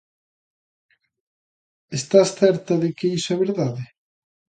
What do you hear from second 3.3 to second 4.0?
é verdade?